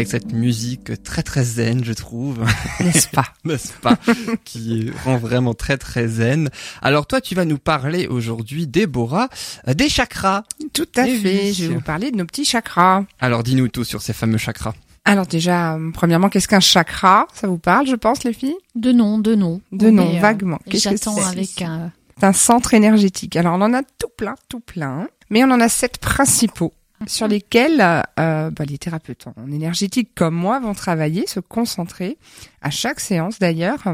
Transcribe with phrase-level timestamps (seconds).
[0.00, 2.42] avec cette musique très très zen, je trouve.
[2.80, 3.96] N'est-ce pas N'est-ce pas
[4.44, 6.48] Qui rend vraiment très très zen.
[6.80, 9.28] Alors toi, tu vas nous parler aujourd'hui, Déborah,
[9.68, 10.44] euh, des chakras.
[10.72, 11.40] Tout à Eh fait.
[11.44, 11.52] oui.
[11.54, 13.04] Je vais vous parler de nos petits chakras.
[13.20, 14.72] Alors dis-nous tout sur ces fameux chakras.
[15.04, 17.26] Alors déjà, euh, premièrement, qu'est-ce qu'un chakra?
[17.34, 18.56] Ça vous parle, je pense, les filles?
[18.74, 19.60] De nom, de nom.
[19.72, 20.58] De nom, Mais, euh, vaguement.
[20.68, 21.24] Qu'est-ce que J'attends c'est?
[21.38, 21.92] avec un...
[22.18, 23.36] C'est un centre énergétique.
[23.36, 26.72] Alors on en a tout plein, tout plein, mais on en a sept principaux
[27.06, 32.18] sur lesquels euh, bah, les thérapeutes en énergétique comme moi vont travailler, se concentrer
[32.62, 33.84] à chaque séance d'ailleurs.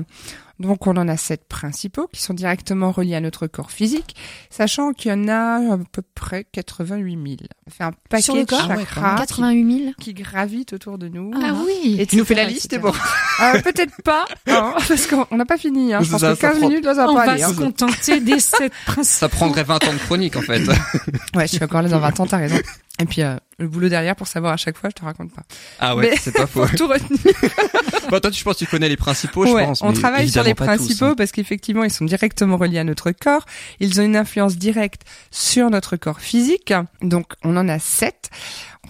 [0.58, 4.16] Donc on en a sept principaux qui sont directement reliés à notre corps physique,
[4.48, 7.36] sachant qu'il y en a à peu près 88 000.
[7.68, 9.92] Ça fait un paquet Sur le de corps Ah ouais, quand chakras qui, 88 000
[10.00, 11.30] qui gravitent autour de nous.
[11.34, 12.76] Ah oui Et Tu nous fais la liste, etc.
[12.78, 15.92] Déborah Euh, Peut-être pas, hein, parce qu'on n'a pas fini.
[15.92, 16.00] Hein.
[16.02, 17.42] Je pense ça, que ça 15 prend- minutes, là, ça va On pas va aller.
[17.42, 17.48] hein.
[17.50, 19.14] se contenter des sept principes.
[19.18, 20.62] Ça prendrait 20 ans de chronique en fait.
[21.34, 22.56] Ouais, je suis encore là dans 20 ans, t'as raison.
[22.98, 25.42] Et puis, euh, le boulot derrière pour savoir à chaque fois, je te raconte pas.
[25.80, 26.66] Ah ouais, c'est pas faux.
[26.76, 27.20] Tout retenir.
[28.10, 29.82] Bon, toi, tu- je pense que tu connais les principaux, je Ouais, pense.
[29.82, 31.14] on mais travaille sur les tous, principaux hein.
[31.16, 33.44] parce qu'effectivement, ils sont directement reliés à notre corps.
[33.80, 36.72] Ils ont une influence directe sur notre corps physique.
[37.02, 38.30] Donc, on en a sept.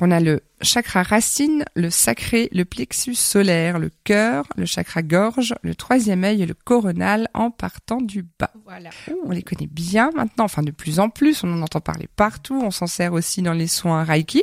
[0.03, 5.55] On a le chakra racine, le sacré, le plexus solaire, le cœur, le chakra gorge,
[5.62, 8.50] le troisième œil et le coronal en partant du bas.
[8.67, 8.91] Voilà.
[9.25, 12.61] On les connaît bien maintenant, enfin de plus en plus, on en entend parler partout,
[12.62, 14.42] on s'en sert aussi dans les soins Reiki,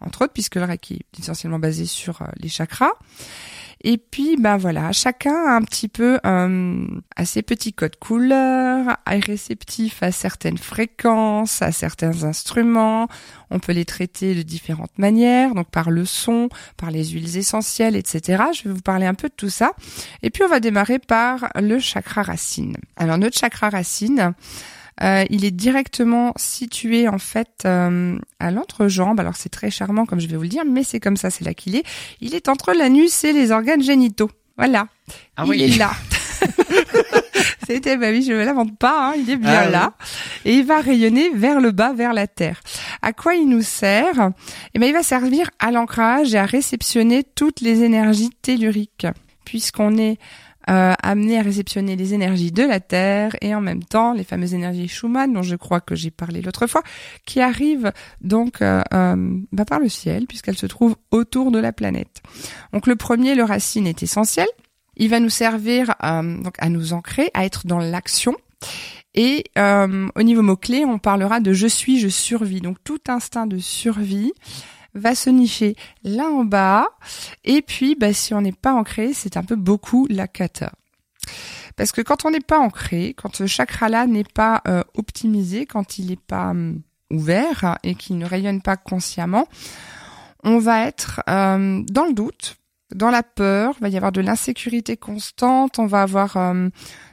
[0.00, 2.92] entre autres, puisque le Reiki est essentiellement basé sur euh, les chakras.
[3.82, 8.98] Et puis, ben voilà, chacun a un petit peu euh, à ses petits codes couleurs,
[9.10, 13.08] est réceptif à certaines fréquences, à certains instruments.
[13.50, 17.96] On peut les traiter de différentes manières, donc par le son, par les huiles essentielles,
[17.96, 18.44] etc.
[18.52, 19.72] Je vais vous parler un peu de tout ça.
[20.22, 22.76] Et puis, on va démarrer par le chakra racine.
[22.96, 24.34] Alors, notre chakra racine,
[25.02, 29.18] euh, il est directement situé en fait euh, à l'entrejambe.
[29.20, 31.44] Alors c'est très charmant comme je vais vous le dire, mais c'est comme ça, c'est
[31.44, 31.84] là qu'il est.
[32.20, 34.30] Il est entre l'anus et les organes génitaux.
[34.56, 34.86] Voilà,
[35.36, 35.62] Ah il oui.
[35.62, 35.90] est là.
[37.66, 39.72] C'était, bah oui, je ne l'invente pas, hein, il est bien Ah oui.
[39.72, 39.92] là.
[40.44, 42.60] Et il va rayonner vers le bas, vers la terre.
[43.00, 44.30] À quoi il nous sert?
[44.74, 49.06] Eh ben, il va servir à l'ancrage et à réceptionner toutes les énergies telluriques,
[49.44, 50.18] puisqu'on est
[50.70, 54.88] euh, à réceptionner les énergies de la Terre et en même temps les fameuses énergies
[54.88, 56.82] Schumann dont je crois que j'ai parlé l'autre fois,
[57.26, 61.72] qui arrivent donc euh, euh, bah, par le ciel puisqu'elles se trouvent autour de la
[61.72, 62.22] planète.
[62.72, 64.46] Donc le premier, le racine, est essentiel.
[64.96, 68.34] Il va nous servir euh, donc à nous ancrer, à être dans l'action.
[69.14, 72.60] Et euh, au niveau mot-clé, on parlera de je suis, je survis.
[72.60, 74.32] Donc tout instinct de survie
[74.94, 76.88] va se nicher là en bas.
[77.44, 80.72] Et puis, bah, si on n'est pas ancré, c'est un peu beaucoup la kata.
[81.76, 85.98] Parce que quand on n'est pas ancré, quand ce chakra-là n'est pas euh, optimisé, quand
[85.98, 89.46] il n'est pas hum, ouvert et qu'il ne rayonne pas consciemment,
[90.42, 92.56] on va être euh, dans le doute,
[92.94, 96.68] dans la peur, il va y avoir de l'insécurité constante, on va avoir euh,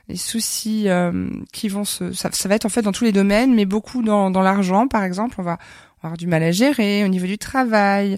[0.08, 2.14] des soucis euh, qui vont se...
[2.14, 4.88] Ça, ça va être en fait dans tous les domaines, mais beaucoup dans, dans l'argent,
[4.88, 5.60] par exemple, on va
[6.04, 8.18] avoir du mal à gérer au niveau du travail,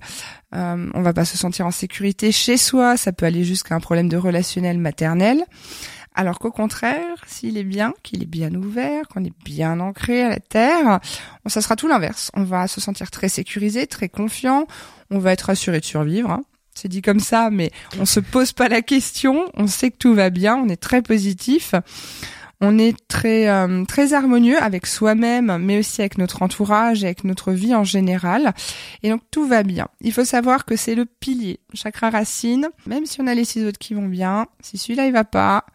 [0.53, 3.79] euh, on va pas se sentir en sécurité chez soi, ça peut aller jusqu'à un
[3.79, 5.43] problème de relationnel maternel.
[6.15, 10.29] Alors qu'au contraire, s'il est bien, qu'il est bien ouvert, qu'on est bien ancré à
[10.29, 10.99] la terre,
[11.45, 12.31] ça sera tout l'inverse.
[12.33, 14.65] On va se sentir très sécurisé, très confiant,
[15.11, 16.31] on va être assuré de survivre.
[16.31, 16.43] hein.
[16.73, 20.13] C'est dit comme ça, mais on se pose pas la question, on sait que tout
[20.13, 21.73] va bien, on est très positif.
[22.61, 27.23] On est très euh, très harmonieux avec soi-même, mais aussi avec notre entourage et avec
[27.23, 28.53] notre vie en général.
[29.01, 29.87] Et donc tout va bien.
[30.01, 32.67] Il faut savoir que c'est le pilier, chakra racine.
[32.85, 35.65] Même si on a les six autres qui vont bien, si celui-là il va pas,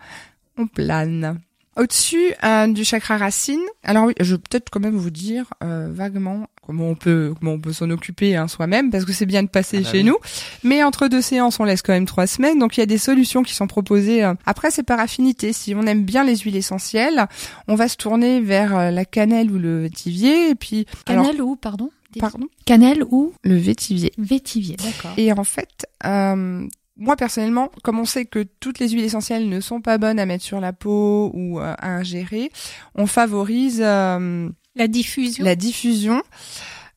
[0.58, 1.40] on plane.
[1.76, 5.88] Au-dessus euh, du chakra racine, alors oui, je vais peut-être quand même vous dire euh,
[5.90, 9.42] vaguement comment on peut comment on peut s'en occuper hein, soi-même parce que c'est bien
[9.42, 10.04] de passer Ah bah chez oui.
[10.04, 10.16] nous.
[10.62, 12.96] Mais entre deux séances, on laisse quand même trois semaines, donc il y a des
[12.98, 14.24] solutions qui sont proposées.
[14.24, 14.34] euh.
[14.46, 15.52] Après, c'est par affinité.
[15.52, 17.26] Si on aime bien les huiles essentielles,
[17.68, 21.42] on va se tourner vers euh, la cannelle ou le vétivier, et puis alors, Cannelle
[21.42, 21.90] ou, pardon
[22.20, 24.12] pardon, Cannelle ou le vétivier.
[24.18, 25.12] vétivier, d'accord.
[25.16, 26.64] Et en fait, euh,
[26.96, 30.26] moi personnellement, comme on sait que toutes les huiles essentielles ne sont pas bonnes à
[30.26, 32.50] mettre sur la peau ou euh, à ingérer,
[32.94, 35.44] on favorise euh, La diffusion.
[35.44, 36.22] la diffusion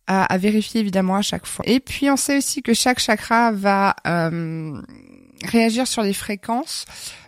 [0.05, 1.63] à, à vérifier évidemment à chaque fois.
[1.67, 4.79] Et puis on sait aussi que chaque chakra va euh,
[5.45, 6.85] réagir sur les fréquences.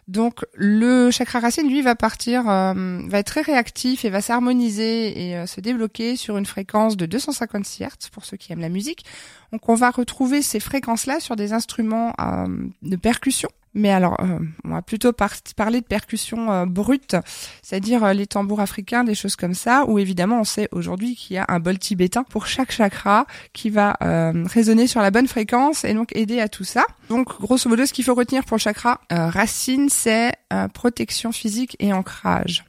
[0.10, 2.74] Donc le chakra racine, lui, va partir, euh,
[3.06, 7.06] va être très réactif et va s'harmoniser et euh, se débloquer sur une fréquence de
[7.06, 9.06] 256 Hz pour ceux qui aiment la musique.
[9.52, 12.48] Donc on va retrouver ces fréquences-là sur des instruments euh,
[12.82, 13.50] de percussion.
[13.76, 17.16] Mais alors, euh, on va plutôt par- parler de percussions euh, brutes,
[17.62, 21.36] c'est-à-dire euh, les tambours africains, des choses comme ça, où évidemment on sait aujourd'hui qu'il
[21.36, 25.28] y a un bol tibétain pour chaque chakra qui va euh, résonner sur la bonne
[25.28, 26.86] fréquence et donc aider à tout ça.
[27.10, 31.32] Donc, grosso modo, ce qu'il faut retenir pour le chakra euh, racine, c'est euh, protection
[31.32, 32.66] physique et ancrage.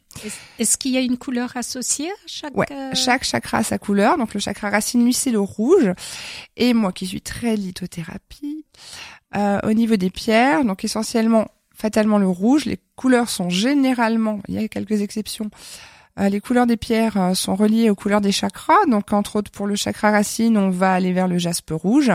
[0.58, 4.18] Est-ce qu'il y a une couleur associée à chaque Ouais, chaque chakra a sa couleur.
[4.18, 5.92] Donc le chakra racine, lui, c'est le rouge.
[6.56, 8.64] Et moi qui suis très lithothérapie,
[9.36, 12.64] euh, au niveau des pierres, donc essentiellement, fatalement le rouge.
[12.64, 15.50] Les couleurs sont généralement, il y a quelques exceptions,
[16.18, 18.86] euh, les couleurs des pierres euh, sont reliées aux couleurs des chakras.
[18.88, 22.12] Donc entre autres pour le chakra racine, on va aller vers le jaspe rouge.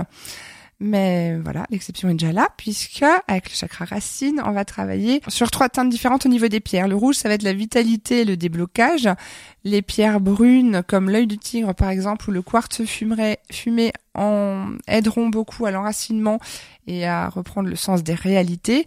[0.81, 5.49] Mais voilà, l'exception est déjà là, puisque avec le chakra racine, on va travailler sur
[5.49, 6.89] trois teintes différentes au niveau des pierres.
[6.89, 9.07] Le rouge, ça va être la vitalité et le déblocage.
[9.63, 15.29] Les pierres brunes, comme l'œil du tigre par exemple, ou le quartz fumé, en aideront
[15.29, 16.39] beaucoup à l'enracinement
[16.87, 18.85] et à reprendre le sens des réalités.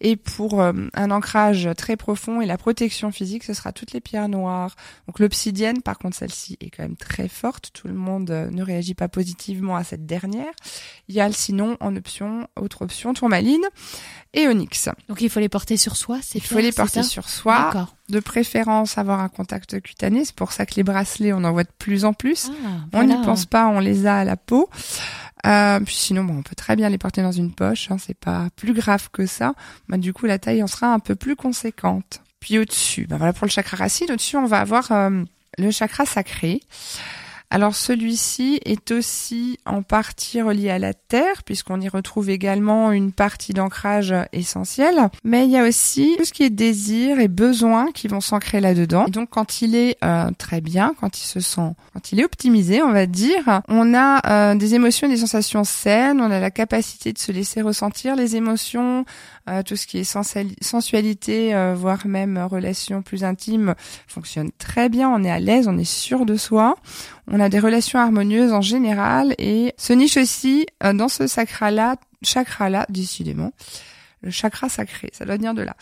[0.00, 4.00] Et pour euh, un ancrage très profond et la protection physique, ce sera toutes les
[4.00, 4.76] pierres noires.
[5.06, 7.70] Donc l'obsidienne, par contre, celle-ci est quand même très forte.
[7.72, 10.52] Tout le monde euh, ne réagit pas positivement à cette dernière.
[11.08, 13.64] Il y a sinon en option, autre option, tourmaline
[14.34, 14.88] et onyx.
[15.08, 17.97] Donc il faut les porter sur soi, c'est Il faut les porter sur soi, D'accord.
[18.08, 20.24] De préférence avoir un contact cutané.
[20.24, 22.50] C'est pour ça que les bracelets, on en voit de plus en plus.
[22.64, 24.70] Ah, On n'y pense pas, on les a à la peau.
[25.46, 27.90] Euh, puis sinon, bon, on peut très bien les porter dans une poche.
[27.90, 29.54] Hein, c'est pas plus grave que ça.
[29.88, 32.20] Bah, du coup, la taille en sera un peu plus conséquente.
[32.40, 34.10] Puis au-dessus, bah, voilà pour le chakra racine.
[34.10, 35.22] Au-dessus, on va avoir euh,
[35.58, 36.60] le chakra sacré.
[37.50, 43.12] Alors celui-ci est aussi en partie relié à la terre, puisqu'on y retrouve également une
[43.12, 45.08] partie d'ancrage essentielle.
[45.24, 48.60] Mais il y a aussi tout ce qui est désir et besoin qui vont s'ancrer
[48.60, 49.06] là-dedans.
[49.08, 52.82] Donc quand il est euh, très bien, quand il se sent, quand il est optimisé,
[52.82, 56.50] on va dire, on a euh, des émotions et des sensations saines, on a la
[56.50, 59.06] capacité de se laisser ressentir les émotions,
[59.48, 63.74] euh, tout ce qui est sensualité, euh, voire même relations plus intimes,
[64.06, 65.08] fonctionne très bien.
[65.10, 66.76] On est à l'aise, on est sûr de soi.
[67.26, 71.96] On a des relations harmonieuses en général et se niche aussi euh, dans ce chakra-là,
[72.22, 73.52] chakra-là, décidément,
[74.22, 75.76] le chakra sacré, ça doit venir de là.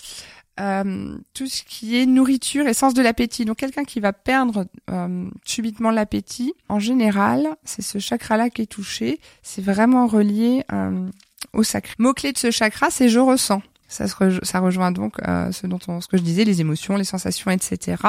[0.59, 3.45] Euh, tout ce qui est nourriture et sens de l'appétit.
[3.45, 8.67] Donc quelqu'un qui va perdre euh, subitement l'appétit, en général, c'est ce chakra-là qui est
[8.67, 9.21] touché.
[9.43, 11.11] C'est vraiment relié euh,
[11.53, 11.95] au sacré.
[11.99, 13.63] Mot clé de ce chakra, c'est je ressens.
[13.89, 16.97] Ça, se ça rejoint donc euh, ce dont on, ce que je disais, les émotions,
[16.97, 18.03] les sensations, etc.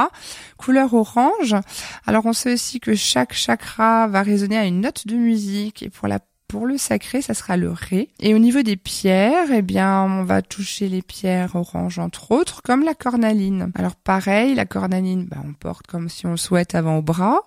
[0.58, 1.56] Couleur orange.
[2.08, 5.90] Alors on sait aussi que chaque chakra va résonner à une note de musique et
[5.90, 8.10] pour la pour le sacré, ça sera le ré.
[8.20, 12.62] Et au niveau des pierres, eh bien, on va toucher les pierres oranges entre autres,
[12.62, 13.72] comme la cornaline.
[13.76, 17.42] Alors pareil, la cornaline, bah, on porte comme si on le souhaite avant au bras.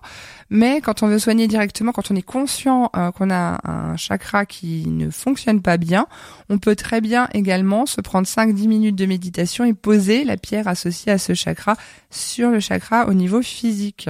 [0.49, 4.45] Mais quand on veut soigner directement, quand on est conscient euh, qu'on a un chakra
[4.45, 6.05] qui ne fonctionne pas bien,
[6.49, 10.67] on peut très bien également se prendre 5-10 minutes de méditation et poser la pierre
[10.67, 11.75] associée à ce chakra
[12.11, 14.09] sur le chakra au niveau physique.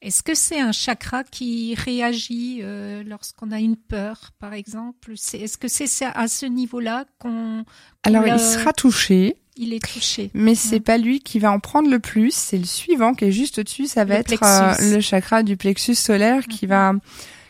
[0.00, 5.12] Est-ce que c'est un chakra qui réagit euh, lorsqu'on a une peur, par exemple?
[5.16, 7.64] C'est- Est-ce que c'est à ce niveau-là qu'on
[8.04, 10.30] Alors Le- il sera touché, il est touché.
[10.34, 13.32] Mais c'est pas lui qui va en prendre le plus, c'est le suivant qui est
[13.32, 16.70] juste au-dessus, ça va Le être euh, le chakra du plexus solaire qui Mhm.
[16.70, 16.92] va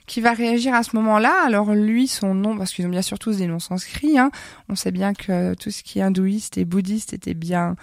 [0.07, 1.35] qui va réagir à ce moment-là.
[1.45, 4.31] Alors lui, son nom, parce qu'ils ont bien sûr tous des noms sanscrits, hein,
[4.71, 7.77] on sait bien que tout ce qui est hindouiste et bouddhiste était bien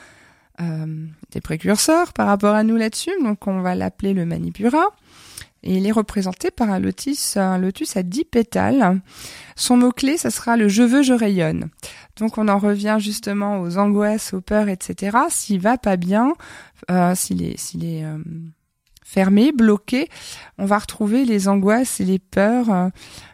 [0.58, 4.86] des précurseurs par rapport à nous là-dessus, donc on va l'appeler le Manipura.
[5.66, 9.02] Et il est représenté par un lotus, un lotus à dix pétales.
[9.56, 11.70] Son mot-clé, ça sera le je veux, je rayonne.
[12.18, 15.18] Donc on en revient justement aux angoisses, aux peurs, etc.
[15.30, 16.34] S'il va pas bien,
[16.92, 18.20] euh, s'il est, s'il est euh,
[19.06, 20.10] fermé, bloqué,
[20.58, 22.90] on va retrouver les angoisses et les peurs euh,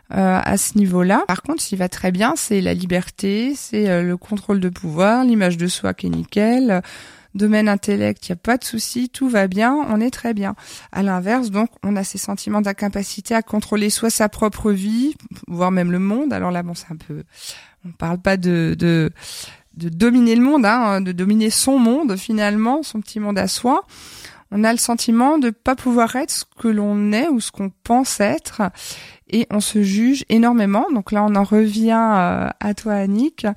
[0.10, 1.24] à ce niveau-là.
[1.28, 5.24] Par contre, s'il va très bien, c'est la liberté, c'est euh, le contrôle de pouvoir,
[5.24, 6.82] l'image de soi qui est nickel.
[7.34, 10.54] Domaine intellect, il n'y a pas de souci, tout va bien, on est très bien.
[10.92, 15.16] À l'inverse, donc, on a ces sentiments d'incapacité à contrôler soit sa propre vie,
[15.48, 16.34] voire même le monde.
[16.34, 17.24] Alors là, bon, c'est un peu,
[17.86, 19.12] on parle pas de, de,
[19.78, 23.86] de dominer le monde, hein, de dominer son monde finalement, son petit monde à soi.
[24.52, 27.72] On a le sentiment de pas pouvoir être ce que l'on est ou ce qu'on
[27.84, 28.62] pense être,
[29.30, 30.86] et on se juge énormément.
[30.94, 33.48] Donc là, on en revient euh, à toi, Annick.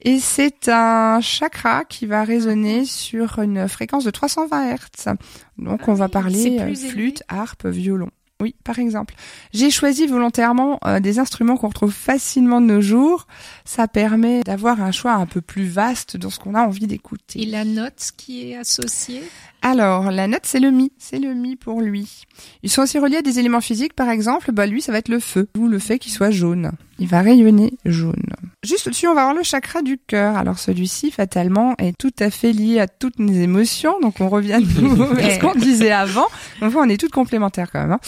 [0.00, 5.14] Et c'est un chakra qui va résonner sur une fréquence de 320 Hz.
[5.56, 8.10] Donc Ah on va oui, parler euh, flûte, harpe, violon.
[8.40, 9.14] Oui, par exemple.
[9.52, 13.26] J'ai choisi volontairement euh, des instruments qu'on retrouve facilement de nos jours.
[13.64, 17.42] Ça permet d'avoir un choix un peu plus vaste dans ce qu'on a envie d'écouter.
[17.42, 19.22] Et la note qui est associée?
[19.60, 20.92] Alors, la note, c'est le mi.
[20.98, 22.26] C'est le mi pour lui.
[22.62, 24.52] Ils sont aussi reliés à des éléments physiques, par exemple.
[24.52, 25.48] Bah, lui, ça va être le feu.
[25.58, 26.70] Ou le fait qu'il soit jaune.
[27.00, 28.36] il va rayonner jaune.
[28.68, 30.36] Juste au-dessus, on va avoir le chakra du cœur.
[30.36, 33.94] Alors celui-ci, fatalement, est tout à fait lié à toutes nos émotions.
[34.00, 36.26] Donc on revient de nouveau à ce qu'on disait avant.
[36.60, 37.92] Donc on est toutes complémentaires quand même.
[37.92, 38.00] hein.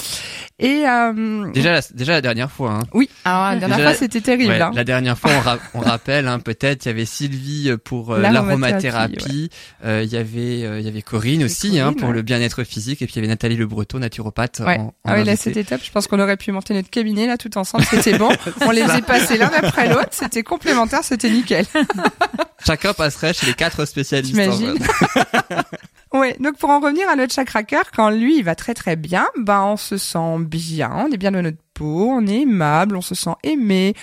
[0.59, 2.73] Et euh, Déjà, la, déjà la dernière fois.
[2.73, 2.83] Hein.
[2.93, 4.53] oui, alors la dernière Déjà, fois c'était terrible.
[4.53, 4.71] Ouais, hein.
[4.75, 8.21] La dernière fois, on, ra- on rappelle hein, peut-être, il y avait Sylvie pour euh,
[8.21, 9.49] L'aromathérapie,
[9.85, 12.15] euh, il y avait euh, il y avait Corinne aussi hein, Corinne, pour ouais.
[12.15, 14.61] le bien-être physique, et puis il y avait Nathalie Le Breton, naturopathe.
[14.61, 14.79] Ouais.
[14.79, 15.81] En, en Ah oui, là c'était top.
[15.83, 17.85] Je pense qu'on aurait pu monter notre cabinet là tout ensemble.
[17.85, 18.29] C'était bon.
[18.67, 20.09] On les faisait passer l'un après l'autre.
[20.11, 21.05] C'était complémentaire.
[21.05, 21.65] C'était nickel.
[22.67, 24.35] Chacun passerait chez les quatre spécialistes.
[24.35, 24.79] T'imagines.
[26.13, 28.97] Ouais, donc pour en revenir à notre chakra cœur, quand lui il va très très
[28.97, 32.97] bien, ben on se sent bien, on est bien dans notre peau, on est aimable,
[32.97, 33.95] on se sent aimé,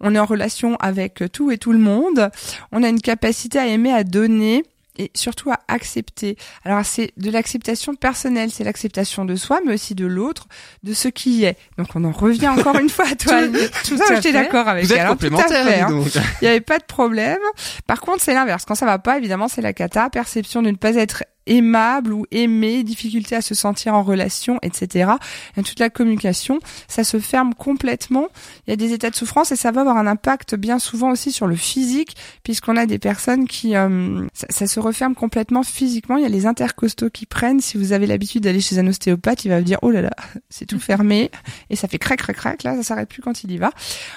[0.00, 2.30] on est en relation avec tout et tout le monde,
[2.72, 4.64] on a une capacité à aimer, à donner
[4.98, 6.36] et surtout à accepter.
[6.64, 10.46] Alors c'est de l'acceptation personnelle, c'est l'acceptation de soi, mais aussi de l'autre,
[10.82, 11.56] de ce qui est.
[11.78, 13.42] Donc on en revient encore une fois à toi.
[13.84, 16.04] Tout Ça, à j'étais d'accord avec Vous êtes elle, hein, tout à fait, hein.
[16.40, 17.38] Il n'y avait pas de problème.
[17.86, 18.64] Par contre, c'est l'inverse.
[18.64, 22.26] Quand ça va pas, évidemment, c'est la cata, perception de ne pas être aimable ou
[22.30, 25.12] aimé, difficulté à se sentir en relation, etc.
[25.56, 28.28] Et toute la communication, ça se ferme complètement.
[28.66, 31.10] Il y a des états de souffrance et ça va avoir un impact bien souvent
[31.10, 35.62] aussi sur le physique, puisqu'on a des personnes qui, euh, ça, ça se referme complètement
[35.62, 36.16] physiquement.
[36.16, 37.60] Il y a les intercostaux qui prennent.
[37.60, 40.10] Si vous avez l'habitude d'aller chez un ostéopathe, il va vous dire oh là là,
[40.50, 41.30] c'est tout fermé
[41.70, 42.62] et ça fait crac crac crac.
[42.62, 43.70] Là, ça s'arrête plus quand il y va.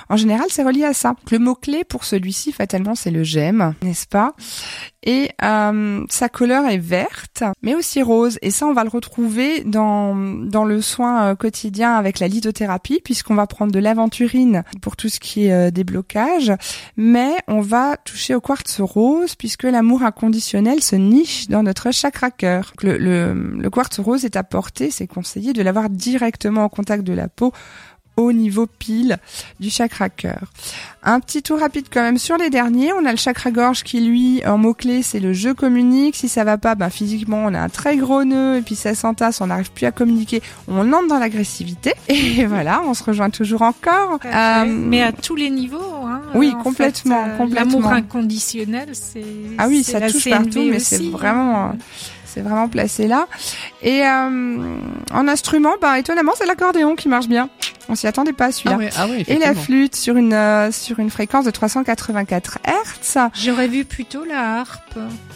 [0.09, 1.15] En général, c'est relié à ça.
[1.31, 4.35] Le mot clé pour celui-ci, fatalement, c'est le j'aime, n'est-ce pas?
[5.03, 8.37] Et euh, sa couleur est verte, mais aussi rose.
[8.41, 12.99] Et ça, on va le retrouver dans dans le soin euh, quotidien avec la lithothérapie,
[13.03, 16.51] puisqu'on va prendre de l'aventurine pour tout ce qui est euh, déblocage,
[16.97, 22.29] mais on va toucher au quartz rose, puisque l'amour inconditionnel se niche dans notre chakra
[22.29, 22.73] cœur.
[22.81, 27.13] Le, le, le quartz rose est apporté, c'est conseillé de l'avoir directement au contact de
[27.13, 27.53] la peau
[28.19, 29.17] au niveau pile
[29.59, 30.41] du chakra cœur.
[31.03, 32.91] Un petit tour rapide quand même sur les derniers.
[32.93, 36.15] On a le chakra gorge qui lui, en mots-clés, c'est le je communique.
[36.15, 38.93] Si ça va pas, ben physiquement, on a un très gros nœud et puis ça
[38.95, 40.41] s'entasse, on n'arrive plus à communiquer.
[40.67, 41.93] On entre dans l'agressivité.
[42.09, 44.19] Et voilà, on se rejoint toujours encore.
[44.25, 45.77] Euh, Mais à tous les niveaux.
[46.05, 47.79] Hein, oui, en complètement, fait, euh, complètement.
[47.79, 49.23] L'amour inconditionnel, c'est.
[49.57, 51.77] Ah oui, ça la touche CNV partout, mais c'est aussi, vraiment, hein.
[52.31, 53.27] C'est vraiment placé là.
[53.81, 54.57] Et euh,
[55.11, 57.49] en instrument, ben étonnamment, c'est l'accordéon qui marche bien.
[57.89, 58.77] On s'y attendait pas à celui-là.
[58.95, 63.17] Ah ah Et la flûte sur une euh, sur une fréquence de 384 Hertz.
[63.33, 64.88] J'aurais vu plutôt la harpe.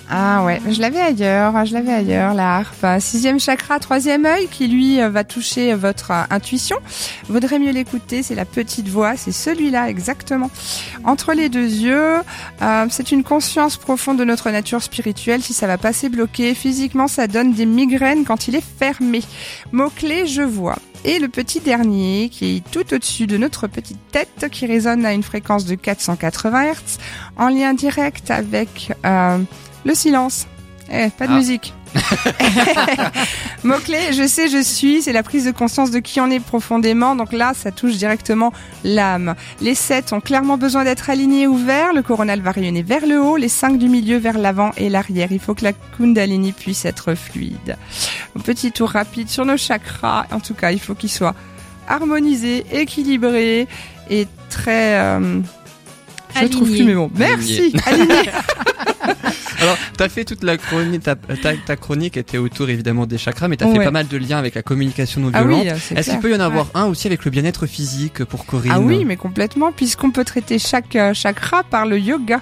[0.10, 2.86] Ah ouais, je l'avais ailleurs, je l'avais ailleurs, la harpe.
[3.00, 6.77] Sixième chakra, troisième œil, qui lui euh, va toucher votre euh, intuition.
[7.29, 10.51] Vaudrait mieux l'écouter, c'est la petite voix, c'est celui-là exactement.
[11.03, 12.17] Entre les deux yeux,
[12.62, 15.41] euh, c'est une conscience profonde de notre nature spirituelle.
[15.41, 19.22] Si ça va pas c'est bloqué, physiquement ça donne des migraines quand il est fermé.
[19.72, 20.77] Mot-clé, je vois.
[21.05, 25.13] Et le petit dernier, qui est tout au-dessus de notre petite tête, qui résonne à
[25.13, 26.75] une fréquence de 480 Hz,
[27.38, 29.38] en lien direct avec euh,
[29.83, 30.48] le silence.
[30.91, 31.38] Eh, pas de Ah.
[31.38, 31.74] musique.
[33.64, 37.16] Mot-clé, je sais, je suis, c'est la prise de conscience de qui on est profondément.
[37.16, 38.52] Donc là, ça touche directement
[38.84, 39.36] l'âme.
[39.62, 41.94] Les sept ont clairement besoin d'être alignés ouverts.
[41.94, 45.32] Le coronal va rayonner vers le haut, les cinq du milieu vers l'avant et l'arrière.
[45.32, 47.78] Il faut que la kundalini puisse être fluide.
[48.38, 50.26] Un petit tour rapide sur nos chakras.
[50.32, 51.36] En tout cas, il faut qu'ils soient
[51.88, 53.68] harmonisés, équilibrés
[54.10, 54.96] et très...
[54.98, 55.42] euh,
[56.42, 57.12] je trouve plus mes mots.
[57.16, 57.74] Merci.
[60.03, 63.57] T'as fait toute la chronique, ta, ta, ta chronique était autour évidemment des chakras, mais
[63.57, 63.86] t'as fait Ouais.
[63.86, 65.63] pas mal de liens avec la communication non Ah violente.
[65.65, 68.72] oui, Est-ce qu'il peut y en avoir un aussi avec le bien-être physique pour Corinne
[68.75, 72.41] Ah oui, mais complètement, puisqu'on peut traiter chaque euh, chakra par le yoga.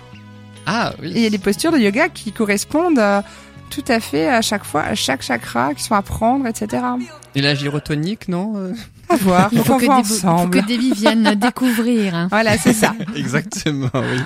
[0.65, 1.21] Ah Et il oui.
[1.21, 3.21] y a des postures de yoga qui correspondent euh,
[3.69, 6.83] tout à fait à chaque fois, à chaque chakra, qui sont à prendre, etc.
[7.35, 8.73] Et la gyrotonique, non Euh,
[9.11, 10.51] À voir, Il faut faut qu'on que, il faut ensemble.
[10.61, 12.15] que Davy vienne découvrir.
[12.15, 12.27] hein.
[12.29, 12.93] Voilà, c'est ça.
[13.15, 14.19] Exactement, oui.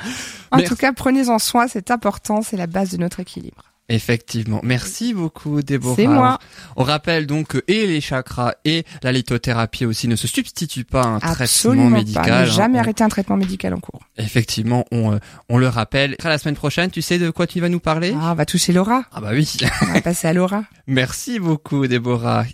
[0.51, 0.69] En Merci.
[0.69, 3.63] tout cas, prenez-en soin, c'est important, c'est la base de notre équilibre.
[3.87, 4.61] Effectivement.
[4.63, 5.95] Merci beaucoup, Déborah.
[5.95, 6.39] C'est moi.
[6.75, 11.03] On rappelle donc que et les chakras et la lithothérapie aussi ne se substituent pas
[11.03, 12.23] à un traitement médical.
[12.25, 12.29] pas.
[12.31, 12.45] Ne hein.
[12.45, 13.99] jamais On- arrêter un traitement médical en cours.
[14.17, 15.17] Effectivement, on, euh,
[15.49, 16.15] on le rappelle.
[16.23, 18.15] À la semaine prochaine, tu sais de quoi tu vas nous parler?
[18.19, 19.03] Ah, on va toucher Laura.
[19.13, 19.55] Ah bah oui.
[19.83, 20.63] On va passer à Laura.
[20.87, 22.45] Merci beaucoup, Déborah.